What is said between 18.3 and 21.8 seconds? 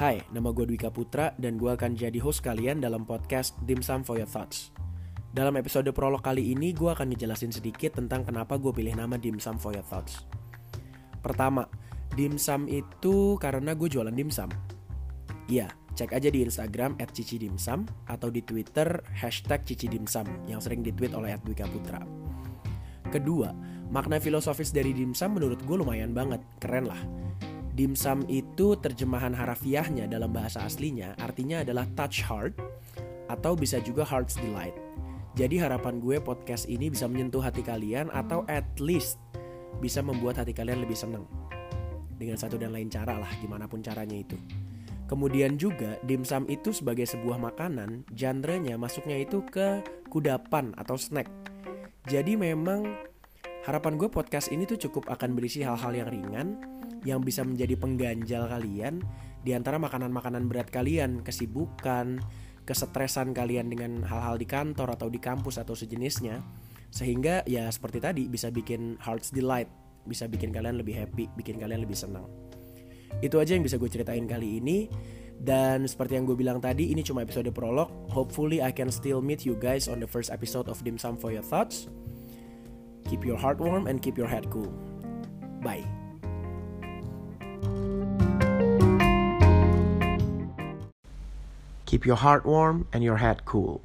di Twitter hashtag Cici Dimsum yang sering ditweet oleh Dwika